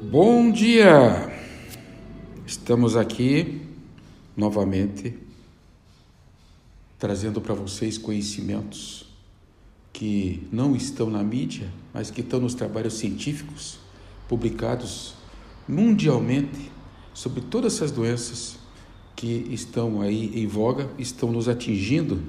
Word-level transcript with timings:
Bom 0.00 0.52
dia! 0.52 1.28
Estamos 2.46 2.96
aqui 2.96 3.62
novamente 4.36 5.12
trazendo 6.96 7.40
para 7.40 7.52
vocês 7.52 7.98
conhecimentos 7.98 9.06
que 9.92 10.46
não 10.52 10.76
estão 10.76 11.10
na 11.10 11.24
mídia, 11.24 11.68
mas 11.92 12.12
que 12.12 12.20
estão 12.20 12.38
nos 12.38 12.54
trabalhos 12.54 12.94
científicos 12.94 13.80
publicados 14.28 15.14
mundialmente 15.66 16.70
sobre 17.12 17.40
todas 17.40 17.74
essas 17.74 17.90
doenças 17.90 18.56
que 19.16 19.48
estão 19.50 20.00
aí 20.00 20.30
em 20.40 20.46
voga, 20.46 20.88
estão 20.96 21.32
nos 21.32 21.48
atingindo. 21.48 22.22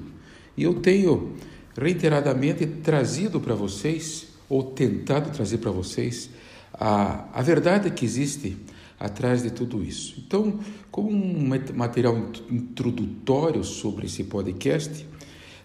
E 0.56 0.64
eu 0.64 0.74
tenho 0.80 1.36
reiteradamente 1.76 2.66
trazido 2.66 3.40
para 3.40 3.54
vocês, 3.54 4.26
ou 4.48 4.64
tentado 4.64 5.30
trazer 5.30 5.58
para 5.58 5.70
vocês, 5.70 6.30
a, 6.74 7.26
a 7.32 7.42
verdade 7.42 7.90
que 7.90 8.04
existe 8.04 8.56
atrás 8.98 9.42
de 9.42 9.50
tudo 9.50 9.82
isso. 9.82 10.14
Então, 10.18 10.60
como 10.90 11.10
um 11.10 11.48
material 11.74 12.16
introdutório 12.50 13.64
sobre 13.64 14.06
esse 14.06 14.24
podcast, 14.24 15.06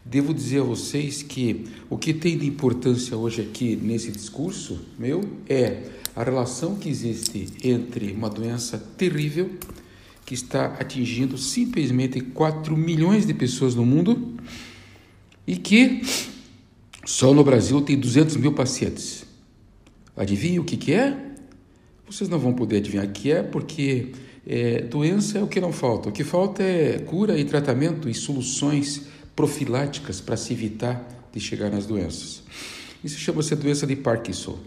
devo 0.06 0.34
dizer 0.34 0.62
a 0.62 0.64
vocês 0.64 1.22
que 1.22 1.66
o 1.90 1.98
que 1.98 2.14
tem 2.14 2.38
de 2.38 2.46
importância 2.46 3.18
hoje 3.18 3.42
aqui 3.42 3.76
nesse 3.76 4.12
discurso 4.12 4.80
meu 4.98 5.22
é 5.50 5.84
a 6.16 6.24
relação 6.24 6.76
que 6.76 6.88
existe 6.88 7.48
entre 7.62 8.14
uma 8.14 8.30
doença 8.30 8.78
terrível 8.78 9.50
que 10.26 10.34
está 10.34 10.68
atingindo 10.80 11.38
simplesmente 11.38 12.22
4 12.22 12.76
milhões 12.78 13.26
de 13.26 13.34
pessoas 13.34 13.76
no 13.76 13.86
mundo 13.86 14.36
e 15.46 15.58
que 15.58 16.02
só 17.06 17.34
no 17.34 17.44
Brasil 17.44 17.82
tem 17.82 17.98
200 17.98 18.38
mil 18.38 18.54
pacientes. 18.54 19.25
Adivinha 20.16 20.62
o 20.62 20.64
que, 20.64 20.78
que 20.78 20.94
é? 20.94 21.16
Vocês 22.10 22.30
não 22.30 22.40
vão 22.40 22.54
poder 22.54 22.78
adivinhar 22.78 23.06
o 23.06 23.10
que 23.10 23.32
é, 23.32 23.44
porque 23.44 24.12
é, 24.48 24.82
doença 24.82 25.40
é 25.40 25.44
o 25.44 25.48
que 25.48 25.60
não 25.60 25.74
falta. 25.74 26.10
O 26.10 26.12
que 26.12 26.24
falta 26.24 26.64
é 26.64 27.00
cura 27.00 27.38
e 27.38 27.44
tratamento 27.44 28.08
e 28.08 28.14
soluções 28.14 29.04
profiláticas 29.36 30.22
para 30.22 30.38
se 30.38 30.54
evitar 30.54 31.06
de 31.34 31.40
chegar 31.40 31.70
nas 31.70 31.86
doenças. 31.86 32.44
Isso 33.04 33.20
chama-se 33.20 33.56
doença 33.56 33.86
de 33.86 33.96
Parkinson. 33.96 34.58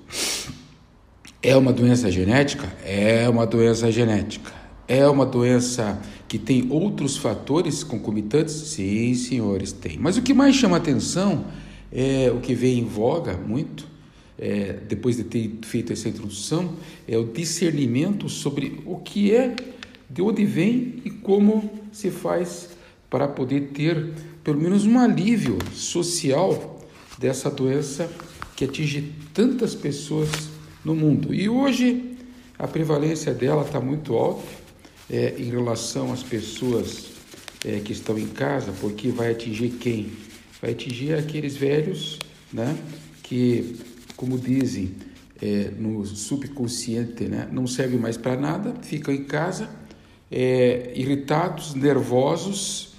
É 1.43 1.57
uma 1.57 1.73
doença 1.73 2.11
genética? 2.11 2.71
É 2.85 3.29
uma 3.29 3.47
doença 3.47 3.91
genética. 3.91 4.53
É 4.87 5.09
uma 5.09 5.25
doença 5.25 6.01
que 6.27 6.39
tem 6.39 6.67
outros 6.71 7.17
fatores 7.17 7.83
concomitantes? 7.83 8.55
Sim, 8.55 9.15
senhores, 9.15 9.73
tem. 9.73 9.97
Mas 9.99 10.17
o 10.17 10.23
que 10.23 10.35
mais 10.35 10.57
chama 10.57 10.77
atenção 10.77 11.47
é 11.93 12.31
o 12.31 12.41
que 12.41 12.55
vem 12.55 12.81
em 12.81 12.85
voga 12.85 13.37
muito 13.37 13.87
é, 14.39 14.79
depois 14.89 15.17
de 15.17 15.25
ter 15.25 15.59
feito 15.63 15.93
essa 15.93 16.09
introdução, 16.09 16.75
é 17.07 17.17
o 17.19 17.25
discernimento 17.25 18.29
sobre 18.29 18.81
o 18.87 18.97
que 18.97 19.35
é, 19.35 19.55
de 20.09 20.23
onde 20.23 20.45
vem 20.45 21.03
e 21.05 21.11
como 21.11 21.71
se 21.93 22.11
faz 22.11 22.71
para 23.11 23.27
poder 23.27 23.71
ter 23.75 24.13
pelo 24.45 24.61
menos 24.61 24.87
um 24.87 24.99
alívio 24.99 25.59
social 25.75 26.81
dessa 27.19 27.51
doença 27.51 28.11
que 28.57 28.65
atinge 28.65 29.13
tantas 29.35 29.75
pessoas 29.75 30.29
no 30.85 30.95
mundo. 30.95 31.35
E 31.35 31.49
hoje 31.49 32.17
a 32.59 32.67
prevalência 32.67 33.35
dela 33.35 33.63
está 33.63 33.81
muito 33.81 34.15
alta 34.15 34.43
é, 35.11 35.35
em 35.39 35.51
relação 35.51 36.13
às 36.13 36.23
pessoas 36.23 37.07
é, 37.65 37.81
que 37.81 37.93
estão 37.93 38.19
em 38.19 38.27
casa, 38.27 38.73
porque 38.81 39.09
vai 39.09 39.31
atingir 39.31 39.71
quem? 39.71 40.13
Vai 40.61 40.73
atingir 40.73 41.15
aqueles 41.15 41.57
velhos 41.57 42.19
né, 42.53 42.77
que 43.23 43.77
como 44.19 44.37
dizem 44.37 44.97
é, 45.41 45.71
no 45.79 46.05
subconsciente, 46.05 47.25
né? 47.27 47.49
não 47.53 47.69
serve 47.69 47.97
mais 47.97 48.17
para 48.17 48.37
nada, 48.37 48.75
ficam 48.83 49.15
em 49.15 49.23
casa 49.23 49.71
é, 50.29 50.93
irritados, 50.97 51.73
nervosos, 51.73 52.95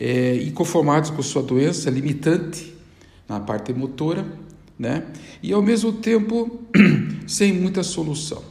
é, 0.00 0.36
inconformados 0.36 1.10
com 1.10 1.22
sua 1.22 1.42
doença 1.42 1.90
limitante 1.90 2.74
na 3.28 3.38
parte 3.38 3.74
motora, 3.74 4.26
né? 4.78 5.04
e 5.42 5.52
ao 5.52 5.60
mesmo 5.60 5.92
tempo 5.92 6.62
sem 7.28 7.52
muita 7.52 7.82
solução. 7.82 8.42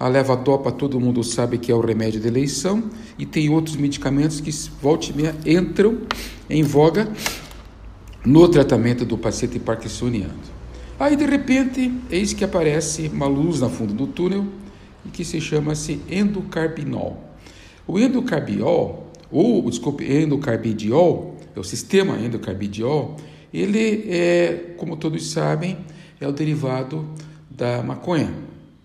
A 0.00 0.08
levodopa 0.08 0.72
todo 0.72 0.98
mundo 0.98 1.22
sabe 1.22 1.58
que 1.58 1.70
é 1.70 1.74
o 1.76 1.80
remédio 1.80 2.20
de 2.20 2.26
eleição 2.26 2.90
e 3.16 3.24
tem 3.24 3.48
outros 3.48 3.76
medicamentos 3.76 4.40
que 4.40 4.50
volte 4.82 5.12
meia 5.12 5.36
entram 5.46 6.00
em 6.50 6.64
voga 6.64 7.08
no 8.26 8.48
tratamento 8.48 9.04
do 9.04 9.16
paciente 9.16 9.60
parkinsoniano. 9.60 10.51
Aí 11.02 11.16
de 11.16 11.26
repente, 11.26 11.92
eis 12.08 12.32
que 12.32 12.44
aparece 12.44 13.10
uma 13.12 13.26
luz 13.26 13.60
na 13.60 13.68
fundo 13.68 13.92
do 13.92 14.06
túnel 14.06 14.46
e 15.04 15.08
que 15.08 15.24
se 15.24 15.40
chama-se 15.40 16.00
endocarbinol. 16.08 17.20
O 17.88 17.98
endocarbiol, 17.98 19.10
ou 19.28 19.68
desculpe, 19.68 20.04
endocarbidiol, 20.04 21.36
é 21.56 21.58
o 21.58 21.64
sistema 21.64 22.20
endocarbidiol, 22.20 23.16
ele 23.52 24.08
é, 24.08 24.74
como 24.76 24.96
todos 24.96 25.32
sabem, 25.32 25.76
é 26.20 26.28
o 26.28 26.32
derivado 26.32 27.04
da 27.50 27.82
maconha, 27.82 28.32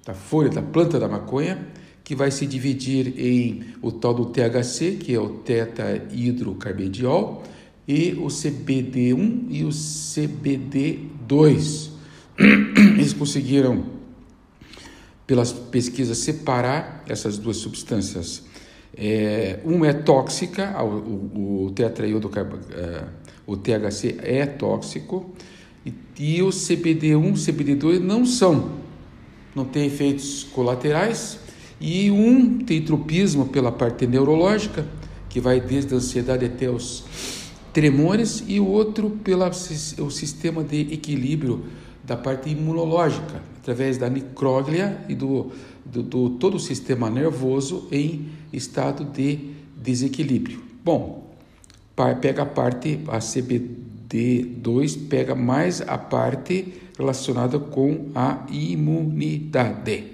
da 0.04 0.16
folha, 0.16 0.50
da 0.50 0.64
planta 0.64 1.00
da 1.00 1.08
maconha, 1.08 1.68
que 2.04 2.16
vai 2.16 2.32
se 2.32 2.48
dividir 2.48 3.14
em 3.16 3.64
o 3.80 3.92
tal 3.92 4.16
do 4.16 4.26
THC, 4.26 4.94
que 4.94 5.14
é 5.14 5.20
o 5.20 5.30
teta-hidrocarbidiol, 5.30 7.44
e 7.88 8.14
o 8.14 8.26
CBD1 8.26 9.46
e 9.52 9.64
o 9.64 9.70
CBD2. 9.70 11.97
Eles 12.98 13.14
conseguiram, 13.14 13.84
pelas 15.26 15.52
pesquisas, 15.52 16.20
separar 16.20 17.04
essas 17.08 17.38
duas 17.38 17.58
substâncias. 17.58 18.44
É, 18.96 19.60
uma 19.64 19.88
é 19.88 19.94
tóxica, 19.94 20.82
o, 20.84 21.66
o, 21.66 21.72
tetraiodo, 21.72 22.32
é, 22.72 23.04
o 23.46 23.58
THC 23.58 24.18
é 24.20 24.46
tóxico, 24.46 25.34
e, 25.86 25.94
e 26.20 26.42
o 26.42 26.50
CBD1 26.50 27.34
CBD2 27.34 28.00
não 28.00 28.26
são, 28.26 28.72
não 29.56 29.66
tem 29.66 29.86
efeitos 29.86 30.44
colaterais, 30.44 31.40
e 31.80 32.10
um 32.10 32.60
tem 32.60 32.82
tropismo 32.82 33.48
pela 33.48 33.72
parte 33.72 34.08
neurológica, 34.08 34.86
que 35.30 35.40
vai 35.40 35.60
desde 35.60 35.94
a 35.94 35.98
ansiedade 35.98 36.46
até 36.46 36.70
os 36.70 37.04
tremores, 37.74 38.44
e 38.48 38.60
o 38.60 38.66
outro 38.66 39.12
pelo 39.24 39.52
sistema 39.54 40.64
de 40.64 40.94
equilíbrio 40.94 41.66
da 42.08 42.16
parte 42.16 42.50
imunológica, 42.50 43.44
através 43.58 43.98
da 43.98 44.10
micróglia 44.10 45.04
e 45.10 45.14
do, 45.14 45.52
do, 45.86 46.02
do 46.02 46.30
todo 46.32 46.56
o 46.56 46.60
sistema 46.60 47.10
nervoso 47.10 47.86
em 47.92 48.30
estado 48.54 49.04
de 49.04 49.52
desequilíbrio. 49.76 50.64
Bom, 50.86 51.36
pega 52.22 52.44
a 52.44 52.46
parte, 52.46 53.02
a 53.10 53.20
CBD2 53.20 55.10
pega 55.10 55.36
mais 55.36 55.82
a 55.82 55.98
parte 55.98 56.74
relacionada 56.98 57.60
com 57.60 58.10
a 58.16 58.46
imunidade. 58.50 60.06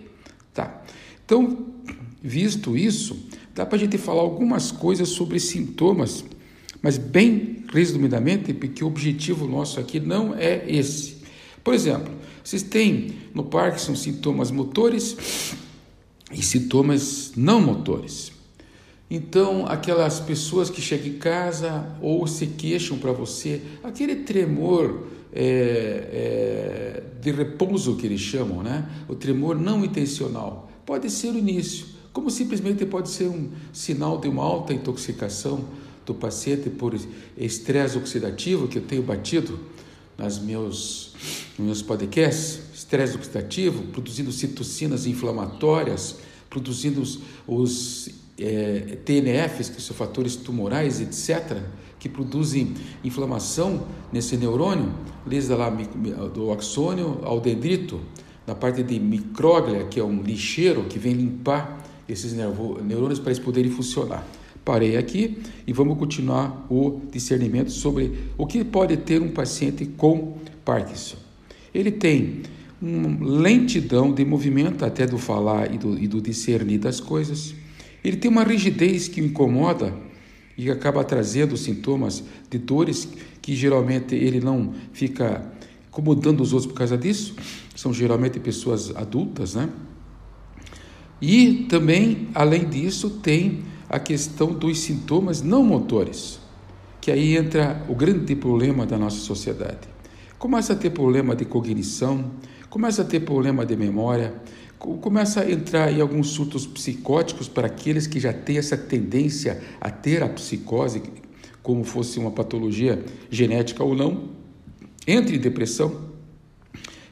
Tá. 0.51 0.81
Então, 1.23 1.67
visto 2.23 2.75
isso, 2.75 3.27
dá 3.53 3.67
para 3.67 3.75
a 3.75 3.79
gente 3.79 3.99
falar 3.99 4.21
algumas 4.21 4.71
coisas 4.71 5.09
sobre 5.09 5.39
sintomas, 5.39 6.25
mas 6.81 6.97
bem 6.97 7.63
resumidamente, 7.71 8.51
porque 8.51 8.83
o 8.83 8.87
objetivo 8.87 9.47
nosso 9.47 9.79
aqui 9.79 9.99
não 9.99 10.33
é 10.35 10.63
esse. 10.67 11.12
Por 11.63 11.73
exemplo, 11.73 12.13
vocês 12.43 12.61
têm 12.61 13.15
no 13.33 13.43
Parkinson 13.43 13.95
sintomas 13.95 14.51
motores 14.51 15.55
e 16.31 16.43
sintomas 16.43 17.31
não 17.35 17.61
motores. 17.61 18.31
Então, 19.09 19.65
aquelas 19.67 20.19
pessoas 20.19 20.69
que 20.69 20.81
chegam 20.81 21.07
em 21.07 21.17
casa 21.17 21.95
ou 22.01 22.25
se 22.25 22.47
queixam 22.47 22.97
para 22.97 23.11
você, 23.11 23.61
aquele 23.83 24.17
tremor 24.17 25.07
é, 25.31 26.09
é, 26.11 27.03
de 27.21 27.31
repouso 27.31 27.95
que 27.95 28.05
eles 28.05 28.21
chamam, 28.21 28.63
né? 28.63 28.89
o 29.07 29.15
tremor 29.15 29.55
não 29.55 29.83
intencional, 29.85 30.69
pode 30.85 31.09
ser 31.09 31.29
o 31.29 31.37
início, 31.37 31.85
como 32.11 32.29
simplesmente 32.29 32.85
pode 32.85 33.09
ser 33.09 33.27
um 33.27 33.49
sinal 33.71 34.19
de 34.19 34.27
uma 34.27 34.43
alta 34.43 34.73
intoxicação 34.73 35.65
do 36.05 36.13
paciente 36.13 36.69
por 36.69 36.97
estresse 37.37 37.97
oxidativo 37.97 38.67
que 38.67 38.77
eu 38.77 38.83
tenho 38.83 39.01
batido 39.01 39.59
nas 40.17 40.37
meus, 40.37 41.13
nos 41.57 41.65
meus 41.65 41.81
podcasts, 41.81 42.61
estresse 42.73 43.15
oxidativo, 43.15 43.83
produzindo 43.91 44.31
citocinas 44.31 45.05
inflamatórias, 45.05 46.17
produzindo 46.49 47.01
os, 47.01 47.19
os 47.47 48.09
é, 48.37 48.97
TNFs, 49.05 49.69
que 49.69 49.81
são 49.81 49.95
fatores 49.95 50.35
tumorais, 50.35 50.99
etc., 50.99 51.57
que 51.99 52.09
produzem 52.09 52.73
inflamação 53.03 53.87
nesse 54.11 54.35
neurônio, 54.35 54.93
desde 55.25 55.53
lá 55.53 55.69
do 55.69 56.51
axônio 56.51 57.19
ao 57.23 57.39
dendrito, 57.39 58.01
na 58.45 58.53
parte 58.53 58.83
de 58.83 58.99
micróglia, 58.99 59.85
que 59.85 59.99
é 59.99 60.03
um 60.03 60.21
lixeiro 60.21 60.83
que 60.83 60.99
vem 60.99 61.13
limpar 61.13 61.81
esses 62.09 62.33
neurônios 62.33 63.19
para 63.19 63.31
eles 63.31 63.39
poderem 63.39 63.71
funcionar. 63.71 64.27
Parei 64.65 64.97
aqui 64.97 65.41
e 65.65 65.71
vamos 65.71 65.97
continuar 65.97 66.65
o 66.69 67.01
discernimento 67.11 67.71
sobre 67.71 68.29
o 68.37 68.45
que 68.45 68.63
pode 68.63 68.97
ter 68.97 69.21
um 69.21 69.29
paciente 69.29 69.85
com 69.85 70.37
Parkinson. 70.65 71.22
Ele 71.73 71.91
tem 71.91 72.41
uma 72.81 73.25
lentidão 73.25 74.13
de 74.13 74.25
movimento, 74.25 74.83
até 74.83 75.07
do 75.07 75.17
falar 75.17 75.73
e 75.73 75.77
do, 75.77 75.97
e 75.97 76.07
do 76.07 76.21
discernir 76.21 76.79
das 76.79 76.99
coisas. 76.99 77.55
Ele 78.03 78.17
tem 78.17 78.29
uma 78.29 78.43
rigidez 78.43 79.07
que 79.07 79.21
o 79.21 79.25
incomoda 79.25 79.93
e 80.57 80.69
acaba 80.69 81.03
trazendo 81.03 81.55
sintomas 81.55 82.23
de 82.49 82.57
dores 82.57 83.07
que 83.41 83.55
geralmente 83.55 84.13
ele 84.15 84.39
não 84.39 84.73
fica 84.91 85.51
incomodando 85.87 86.41
os 86.41 86.53
outros 86.53 86.71
por 86.71 86.77
causa 86.77 86.97
disso. 86.97 87.35
São 87.75 87.93
geralmente 87.93 88.39
pessoas 88.39 88.95
adultas, 88.95 89.55
né? 89.55 89.69
E 91.21 91.65
também, 91.69 92.27
além 92.35 92.67
disso, 92.67 93.09
tem 93.09 93.63
a 93.89 93.97
questão 93.97 94.51
dos 94.51 94.79
sintomas 94.79 95.41
não 95.41 95.63
motores, 95.63 96.39
que 96.99 97.09
aí 97.09 97.37
entra 97.37 97.85
o 97.87 97.95
grande 97.95 98.35
problema 98.35 98.85
da 98.85 98.97
nossa 98.97 99.17
sociedade. 99.17 99.92
Começa 100.43 100.73
a 100.73 100.75
ter 100.75 100.89
problema 100.89 101.37
de 101.37 101.45
cognição, 101.45 102.29
começa 102.69 103.01
a 103.01 103.05
ter 103.05 103.21
problema 103.21 103.65
de 103.65 103.77
memória, 103.77 104.33
começa 104.77 105.39
a 105.39 105.49
entrar 105.49 105.89
em 105.89 106.01
alguns 106.01 106.31
surtos 106.31 106.67
psicóticos 106.67 107.47
para 107.47 107.67
aqueles 107.67 108.07
que 108.07 108.19
já 108.19 108.33
têm 108.33 108.57
essa 108.57 108.75
tendência 108.75 109.61
a 109.79 109.89
ter 109.89 110.21
a 110.21 110.27
psicose, 110.27 111.01
como 111.61 111.85
fosse 111.85 112.19
uma 112.19 112.29
patologia 112.29 113.01
genética 113.29 113.85
ou 113.85 113.95
não, 113.95 114.31
entra 115.07 115.33
em 115.33 115.39
depressão 115.39 116.09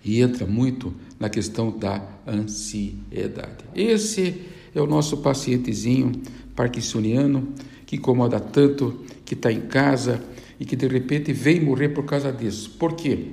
e 0.03 0.21
entra 0.21 0.45
muito 0.45 0.93
na 1.17 1.29
questão 1.29 1.71
da 1.71 2.05
ansiedade. 2.27 3.63
Esse 3.73 4.41
é 4.75 4.81
o 4.81 4.85
nosso 4.85 5.15
pacientezinho 5.15 6.21
parkinsoniano 6.53 7.47
que 7.85 7.95
incomoda 7.95 8.41
tanto, 8.41 9.05
que 9.23 9.35
está 9.35 9.49
em 9.49 9.61
casa 9.61 10.21
e 10.61 10.65
que 10.65 10.75
de 10.75 10.87
repente 10.87 11.33
vem 11.33 11.59
morrer 11.59 11.89
por 11.89 12.05
causa 12.05 12.31
disso. 12.31 12.75
Por 12.77 12.93
quê? 12.93 13.29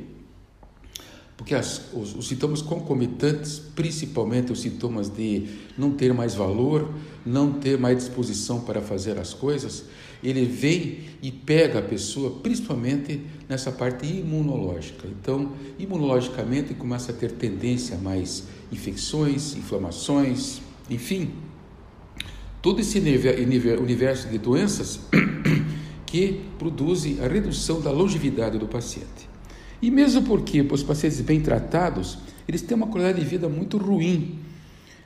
Porque 1.37 1.55
as, 1.55 1.93
os, 1.93 2.17
os, 2.17 2.27
sintomas 2.27 2.63
concomitantes, 2.63 3.59
principalmente 3.59 4.51
os 4.51 4.63
sintomas 4.63 5.11
de 5.11 5.45
não 5.77 5.91
ter 5.91 6.15
mais 6.15 6.35
valor, 6.35 6.91
não 7.27 7.53
ter 7.53 7.77
mais 7.77 7.99
disposição 7.99 8.63
para 8.63 8.81
fazer 8.81 9.19
as 9.19 9.35
coisas, 9.35 9.85
ele 10.25 10.47
vem 10.47 11.01
e 11.21 11.31
pega 11.31 11.81
a 11.81 11.83
pessoa, 11.83 12.41
principalmente 12.41 13.21
nessa 13.47 13.71
parte 13.71 14.07
imunológica. 14.07 15.07
Então, 15.07 15.53
imunologicamente, 15.79 16.73
começa 16.73 17.13
a 17.13 17.15
ter 17.15 17.33
tendência 17.33 17.97
a 17.97 18.01
mais 18.01 18.45
infecções, 18.73 19.55
inflamações, 19.55 20.63
enfim, 20.89 21.33
todo 22.63 22.81
esse 22.81 22.99
universo 22.99 24.29
de 24.29 24.39
doenças 24.39 25.01
que 26.09 26.41
produzem 26.59 27.21
a 27.21 27.29
redução 27.29 27.83
da 27.83 27.91
longevidade 27.91 28.59
do 28.59 28.67
paciente. 28.67 29.29
E 29.81 29.91
mesmo 29.91 30.23
porque 30.23 30.63
os 30.63 30.83
pacientes 30.83 31.21
bem 31.21 31.41
tratados, 31.41 32.19
eles 32.49 32.63
têm 32.63 32.75
uma 32.75 32.87
qualidade 32.87 33.21
de 33.21 33.27
vida 33.27 33.47
muito 33.47 33.77
ruim, 33.77 34.39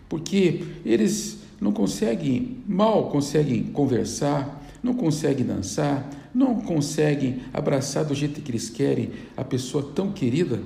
porque 0.08 0.62
eles 0.84 1.38
não 1.60 1.72
conseguem, 1.72 2.58
mal 2.68 3.10
conseguem 3.10 3.64
conversar, 3.64 4.64
não 4.80 4.94
conseguem 4.94 5.44
dançar, 5.44 6.08
não 6.32 6.60
conseguem 6.60 7.40
abraçar 7.52 8.04
do 8.04 8.14
jeito 8.14 8.40
que 8.40 8.50
eles 8.52 8.70
querem 8.70 9.10
a 9.36 9.42
pessoa 9.42 9.90
tão 9.94 10.12
querida, 10.12 10.60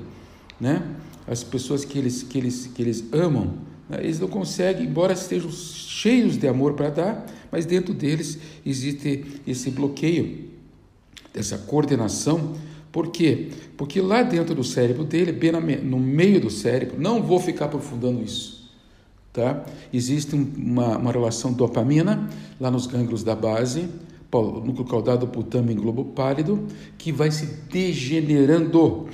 né? 0.60 0.82
As 1.26 1.42
pessoas 1.42 1.84
que 1.84 1.98
eles, 1.98 2.22
que 2.22 2.36
eles, 2.36 2.66
que 2.66 2.82
eles 2.82 3.04
amam? 3.10 3.54
Eles 3.90 4.18
não 4.18 4.28
conseguem, 4.28 4.86
embora 4.86 5.12
estejam 5.12 5.50
cheios 5.50 6.36
de 6.36 6.48
amor 6.48 6.74
para 6.74 6.90
dar, 6.90 7.26
mas 7.50 7.64
dentro 7.64 7.94
deles 7.94 8.38
existe 8.64 9.40
esse 9.46 9.70
bloqueio, 9.70 10.50
dessa 11.32 11.58
coordenação 11.58 12.54
por 12.96 13.08
quê? 13.08 13.48
Porque 13.76 14.00
lá 14.00 14.22
dentro 14.22 14.54
do 14.54 14.64
cérebro 14.64 15.04
dele, 15.04 15.30
bem 15.30 15.52
no 15.52 16.00
meio 16.00 16.40
do 16.40 16.48
cérebro, 16.48 16.98
não 16.98 17.22
vou 17.22 17.38
ficar 17.38 17.66
aprofundando 17.66 18.22
isso, 18.22 18.70
tá? 19.34 19.66
Existe 19.92 20.34
uma, 20.34 20.96
uma 20.96 21.12
relação 21.12 21.52
dopamina 21.52 22.26
lá 22.58 22.70
nos 22.70 22.86
gânglios 22.86 23.22
da 23.22 23.36
base, 23.36 23.86
núcleo 24.32 24.86
caudado 24.86 25.26
do 25.26 25.28
putame 25.30 25.74
em 25.74 25.76
globo 25.76 26.06
pálido, 26.06 26.66
que 26.96 27.12
vai 27.12 27.30
se 27.30 27.44
degenerando. 27.70 29.06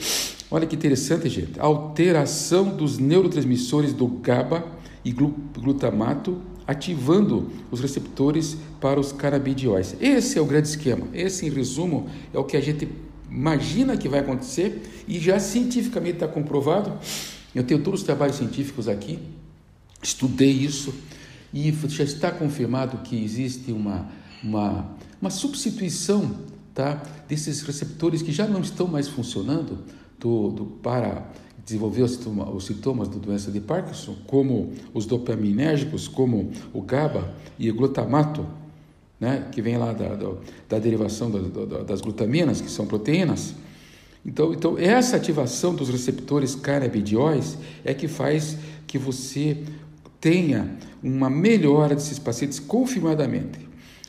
Olha 0.54 0.66
que 0.66 0.76
interessante, 0.76 1.30
gente. 1.30 1.58
alteração 1.58 2.76
dos 2.76 2.98
neurotransmissores 2.98 3.94
do 3.94 4.06
GABA 4.06 4.62
e 5.02 5.10
glutamato, 5.10 6.42
ativando 6.66 7.50
os 7.70 7.80
receptores 7.80 8.58
para 8.78 9.00
os 9.00 9.12
canabidióis. 9.12 9.96
Esse 9.98 10.38
é 10.38 10.42
o 10.42 10.44
grande 10.44 10.68
esquema. 10.68 11.06
Esse, 11.14 11.46
em 11.46 11.48
resumo, 11.48 12.06
é 12.34 12.38
o 12.38 12.44
que 12.44 12.58
a 12.58 12.60
gente 12.60 12.86
imagina 13.30 13.96
que 13.96 14.10
vai 14.10 14.20
acontecer 14.20 14.82
e 15.08 15.18
já 15.18 15.40
cientificamente 15.40 16.16
está 16.16 16.28
comprovado. 16.28 16.92
Eu 17.54 17.64
tenho 17.64 17.82
todos 17.82 18.00
os 18.00 18.06
trabalhos 18.06 18.36
científicos 18.36 18.88
aqui, 18.88 19.20
estudei 20.02 20.50
isso 20.50 20.94
e 21.50 21.72
já 21.88 22.04
está 22.04 22.30
confirmado 22.30 22.98
que 22.98 23.24
existe 23.24 23.72
uma, 23.72 24.06
uma, 24.44 24.94
uma 25.18 25.30
substituição 25.30 26.36
tá, 26.74 27.02
desses 27.26 27.62
receptores 27.62 28.20
que 28.20 28.32
já 28.32 28.46
não 28.46 28.60
estão 28.60 28.86
mais 28.86 29.08
funcionando 29.08 29.78
do, 30.28 30.64
para 30.82 31.30
desenvolver 31.64 32.02
os, 32.02 32.18
os 32.54 32.66
sintomas 32.66 33.08
da 33.08 33.18
doença 33.18 33.50
de 33.50 33.60
Parkinson, 33.60 34.16
como 34.26 34.72
os 34.92 35.06
dopaminérgicos, 35.06 36.08
como 36.08 36.50
o 36.72 36.82
GABA 36.82 37.32
e 37.58 37.70
o 37.70 37.74
glutamato, 37.74 38.46
né, 39.18 39.48
que 39.52 39.62
vem 39.62 39.76
lá 39.76 39.92
da, 39.92 40.14
da, 40.14 40.32
da 40.68 40.78
derivação 40.78 41.30
da, 41.30 41.82
das 41.82 42.00
glutaminas, 42.00 42.60
que 42.60 42.70
são 42.70 42.86
proteínas. 42.86 43.54
Então, 44.24 44.52
então, 44.52 44.78
essa 44.78 45.16
ativação 45.16 45.74
dos 45.74 45.88
receptores 45.88 46.54
canabidióis 46.54 47.58
é 47.84 47.92
que 47.92 48.06
faz 48.06 48.56
que 48.86 48.98
você 48.98 49.58
tenha 50.20 50.76
uma 51.02 51.28
melhora 51.28 51.94
desses 51.94 52.18
pacientes 52.18 52.60
confirmadamente. 52.60 53.58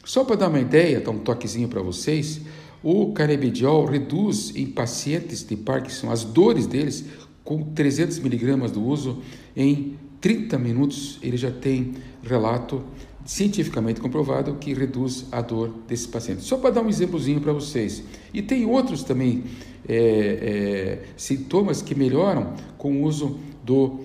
Só 0.04 0.24
para 0.24 0.36
dar 0.36 0.50
uma 0.50 0.60
ideia, 0.60 1.00
dar 1.00 1.12
um 1.12 1.20
toquezinho 1.20 1.68
para 1.68 1.82
vocês, 1.82 2.42
o 2.84 3.14
canabidiol 3.14 3.86
reduz 3.86 4.54
em 4.56 4.66
pacientes 4.66 5.44
de 5.44 5.56
Parkinson 5.56 6.12
as 6.12 6.26
dores 6.26 6.68
deles 6.68 7.06
com 7.42 7.64
300 7.64 8.20
miligramas 8.20 8.72
do 8.72 8.84
uso 8.84 9.20
em 9.56 9.98
30 10.20 10.60
minutos. 10.60 11.18
Ele 11.24 11.38
já 11.38 11.50
tem 11.50 11.94
relato 12.22 12.84
cientificamente 13.26 14.02
comprovado 14.02 14.56
que 14.56 14.74
reduz 14.74 15.26
a 15.32 15.42
dor 15.42 15.74
desses 15.88 16.06
pacientes. 16.06 16.44
Só 16.44 16.58
para 16.58 16.72
dar 16.72 16.82
um 16.82 16.90
exemplozinho 16.90 17.40
para 17.40 17.54
vocês. 17.54 18.04
E 18.34 18.42
tem 18.42 18.66
outros 18.66 19.02
também 19.02 19.46
é, 19.88 19.96
é, 19.96 21.04
sintomas 21.16 21.82
que 21.82 21.96
melhoram 21.96 22.54
com 22.78 23.02
o 23.02 23.04
uso 23.04 23.40
do 23.64 24.02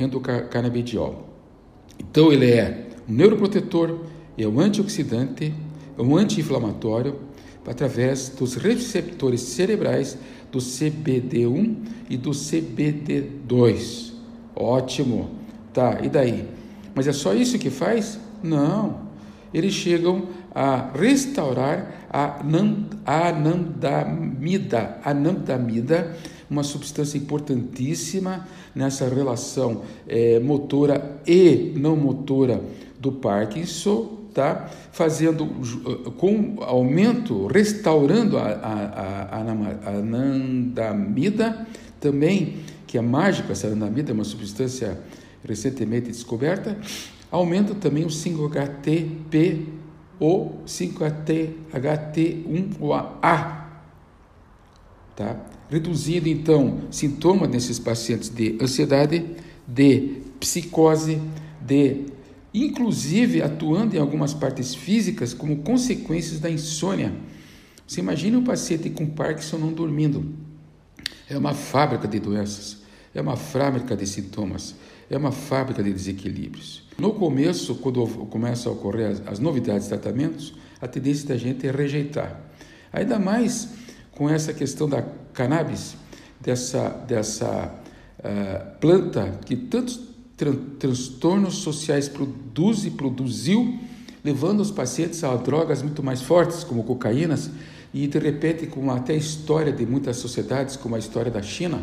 endocannabidiol. 0.00 1.28
Então 1.98 2.32
ele 2.32 2.50
é 2.50 2.86
um 3.06 3.12
neuroprotetor, 3.12 3.98
é 4.38 4.46
um 4.46 4.60
antioxidante, 4.60 5.52
é 5.98 6.02
um 6.02 6.16
anti-inflamatório 6.16 7.27
através 7.68 8.28
dos 8.30 8.54
receptores 8.54 9.42
cerebrais 9.42 10.16
do 10.50 10.58
CBD1 10.58 11.76
e 12.08 12.16
do 12.16 12.30
CBD2. 12.30 14.12
Ótimo. 14.54 15.30
Tá, 15.72 16.00
e 16.02 16.08
daí? 16.08 16.48
Mas 16.94 17.06
é 17.06 17.12
só 17.12 17.34
isso 17.34 17.58
que 17.58 17.70
faz? 17.70 18.18
Não. 18.42 19.06
Eles 19.52 19.74
chegam 19.74 20.28
a 20.54 20.90
restaurar 20.94 22.08
a 22.10 22.40
anandamida. 23.28 24.98
Anandamida, 25.04 26.16
uma 26.50 26.62
substância 26.62 27.18
importantíssima 27.18 28.48
nessa 28.74 29.08
relação 29.08 29.82
é, 30.06 30.40
motora 30.40 31.20
e 31.26 31.72
não 31.76 31.94
motora 31.96 32.60
do 32.98 33.12
Parkinson, 33.12 34.17
tá? 34.38 34.70
fazendo 34.92 35.46
com 36.16 36.62
aumento, 36.62 37.46
restaurando 37.46 38.38
a, 38.38 38.46
a, 38.46 39.36
a, 39.36 39.40
a 39.84 39.90
anandamida, 39.98 41.66
também, 42.00 42.58
que 42.86 42.96
é 42.96 43.00
mágica, 43.00 43.50
essa 43.52 43.66
anandamida 43.66 44.12
é 44.12 44.14
uma 44.14 44.24
substância 44.24 44.98
recentemente 45.44 46.08
descoberta, 46.08 46.76
Aumenta 47.30 47.74
também 47.74 48.04
o 48.04 48.08
5-HTP 48.08 49.66
ou 50.18 50.62
5-HT1A, 50.66 53.64
tá? 55.14 55.36
reduzindo 55.68 56.26
então 56.26 56.78
sintomas 56.90 57.50
nesses 57.50 57.78
pacientes 57.78 58.30
de 58.30 58.56
ansiedade, 58.60 59.36
de 59.66 60.22
psicose, 60.40 61.20
de 61.60 62.06
inclusive 62.52 63.42
atuando 63.42 63.96
em 63.96 63.98
algumas 63.98 64.32
partes 64.32 64.74
físicas 64.74 65.34
como 65.34 65.58
consequências 65.58 66.40
da 66.40 66.50
insônia. 66.50 67.12
Você 67.86 68.00
imagina 68.00 68.38
um 68.38 68.44
paciente 68.44 68.90
com 68.90 69.06
Parkinson 69.06 69.58
não 69.58 69.72
dormindo. 69.72 70.26
É 71.28 71.36
uma 71.36 71.54
fábrica 71.54 72.08
de 72.08 72.18
doenças, 72.18 72.78
é 73.14 73.20
uma 73.20 73.36
fábrica 73.36 73.96
de 73.96 74.06
sintomas, 74.06 74.74
é 75.10 75.16
uma 75.16 75.32
fábrica 75.32 75.82
de 75.82 75.92
desequilíbrios. 75.92 76.86
No 76.98 77.12
começo, 77.14 77.76
quando 77.76 78.06
começam 78.26 78.72
a 78.72 78.74
ocorrer 78.74 79.22
as, 79.26 79.38
novidades 79.38 79.84
de 79.84 79.88
tratamentos, 79.90 80.54
a 80.80 80.88
tendência 80.88 81.28
da 81.28 81.36
gente 81.36 81.66
é 81.66 81.70
rejeitar. 81.70 82.40
Ainda 82.92 83.18
mais 83.18 83.68
com 84.12 84.28
essa 84.28 84.52
questão 84.52 84.88
da 84.88 85.02
cannabis, 85.32 85.96
dessa, 86.40 86.88
dessa 87.06 87.74
uh, 88.18 88.78
planta 88.80 89.38
que 89.44 89.56
tantos 89.56 90.07
transtornos 90.78 91.56
sociais 91.56 92.08
produz 92.08 92.84
e 92.84 92.90
produziu, 92.90 93.76
levando 94.24 94.60
os 94.60 94.70
pacientes 94.70 95.24
a 95.24 95.34
drogas 95.34 95.82
muito 95.82 96.02
mais 96.02 96.22
fortes, 96.22 96.62
como 96.62 96.84
cocaínas, 96.84 97.50
e 97.92 98.06
de 98.06 98.18
repente 98.18 98.66
com 98.66 98.88
até 98.90 99.14
a 99.14 99.16
história 99.16 99.72
de 99.72 99.84
muitas 99.84 100.18
sociedades, 100.18 100.76
como 100.76 100.94
a 100.94 100.98
história 100.98 101.30
da 101.30 101.42
China, 101.42 101.82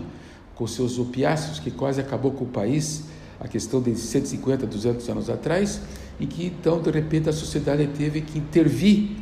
com 0.54 0.66
seus 0.66 0.98
opiáceos, 0.98 1.60
que 1.60 1.70
quase 1.70 2.00
acabou 2.00 2.32
com 2.32 2.46
o 2.46 2.48
país, 2.48 3.04
a 3.40 3.48
questão 3.48 3.82
de 3.82 3.94
150, 3.94 4.66
200 4.66 5.10
anos 5.10 5.30
atrás, 5.30 5.82
e 6.18 6.26
que 6.26 6.46
então 6.46 6.82
de 6.82 6.90
repente 6.90 7.28
a 7.28 7.34
sociedade 7.34 7.86
teve 7.88 8.22
que 8.22 8.40
intervir, 8.40 9.18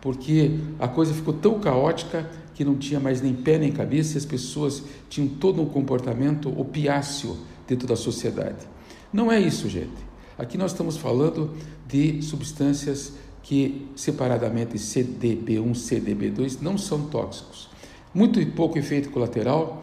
porque 0.00 0.52
a 0.78 0.88
coisa 0.88 1.12
ficou 1.12 1.34
tão 1.34 1.60
caótica 1.60 2.30
que 2.54 2.64
não 2.64 2.76
tinha 2.76 2.98
mais 2.98 3.20
nem 3.20 3.34
pé 3.34 3.58
nem 3.58 3.70
cabeça, 3.70 4.14
e 4.14 4.18
as 4.18 4.24
pessoas 4.24 4.82
tinham 5.10 5.28
todo 5.28 5.60
um 5.60 5.66
comportamento 5.66 6.48
opiáceo 6.58 7.36
dentro 7.66 7.86
da 7.86 7.96
sociedade. 7.96 8.77
Não 9.12 9.32
é 9.32 9.40
isso, 9.40 9.68
gente. 9.68 10.08
Aqui 10.36 10.58
nós 10.58 10.72
estamos 10.72 10.96
falando 10.96 11.54
de 11.86 12.22
substâncias 12.22 13.14
que 13.42 13.88
separadamente 13.96 14.76
CDB1, 14.76 15.72
CDB2 15.72 16.58
não 16.60 16.76
são 16.76 17.06
tóxicos. 17.06 17.68
Muito 18.12 18.44
pouco 18.52 18.78
efeito 18.78 19.10
colateral 19.10 19.82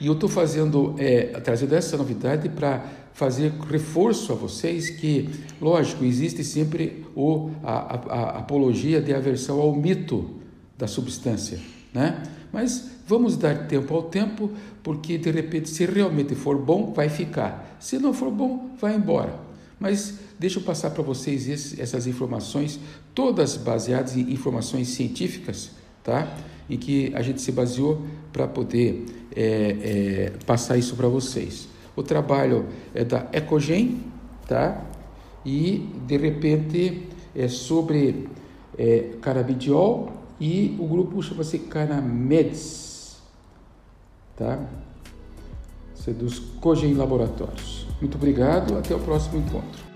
e 0.00 0.06
eu 0.06 0.12
estou 0.12 0.28
fazendo, 0.28 0.94
é, 0.98 1.24
trazendo 1.40 1.74
essa 1.74 1.96
novidade 1.96 2.48
para 2.48 2.84
fazer 3.12 3.52
reforço 3.68 4.32
a 4.32 4.36
vocês 4.36 4.88
que, 4.88 5.28
lógico, 5.60 6.04
existe 6.04 6.44
sempre 6.44 7.04
o, 7.14 7.50
a, 7.62 7.72
a, 7.72 8.14
a 8.14 8.38
apologia 8.38 9.00
de 9.02 9.12
aversão 9.12 9.60
ao 9.60 9.74
mito 9.74 10.39
da 10.80 10.88
substância, 10.88 11.60
né? 11.92 12.22
Mas 12.50 12.90
vamos 13.06 13.36
dar 13.36 13.68
tempo 13.68 13.94
ao 13.94 14.04
tempo, 14.04 14.50
porque 14.82 15.18
de 15.18 15.30
repente, 15.30 15.68
se 15.68 15.84
realmente 15.84 16.34
for 16.34 16.56
bom, 16.56 16.92
vai 16.92 17.10
ficar. 17.10 17.76
Se 17.78 17.98
não 17.98 18.14
for 18.14 18.30
bom, 18.30 18.70
vai 18.80 18.96
embora. 18.96 19.38
Mas 19.78 20.14
deixa 20.38 20.58
eu 20.58 20.62
passar 20.62 20.90
para 20.90 21.02
vocês 21.02 21.48
esse, 21.48 21.80
essas 21.80 22.06
informações, 22.06 22.80
todas 23.14 23.56
baseadas 23.56 24.16
em 24.16 24.32
informações 24.32 24.88
científicas, 24.88 25.70
tá? 26.02 26.34
Em 26.68 26.78
que 26.78 27.12
a 27.14 27.20
gente 27.20 27.42
se 27.42 27.52
baseou 27.52 28.02
para 28.32 28.48
poder 28.48 29.04
é, 29.36 29.42
é, 29.42 30.32
passar 30.46 30.78
isso 30.78 30.96
para 30.96 31.08
vocês. 31.08 31.68
O 31.94 32.02
trabalho 32.02 32.66
é 32.94 33.04
da 33.04 33.28
Ecogen, 33.32 34.00
tá? 34.48 34.82
E 35.44 35.88
de 36.06 36.16
repente 36.16 37.02
é 37.34 37.48
sobre 37.48 38.28
é, 38.78 39.10
carabidiol 39.20 40.19
e 40.40 40.74
o 40.80 40.86
grupo 40.86 41.22
chama-se 41.22 41.58
Canameds, 41.58 43.18
tá? 44.36 44.58
Isso 45.94 46.10
é 46.10 46.14
Cogen 46.60 46.94
Laboratórios. 46.94 47.86
Muito 48.00 48.16
obrigado, 48.16 48.78
até 48.78 48.94
o 48.94 49.00
próximo 49.00 49.38
encontro. 49.38 49.89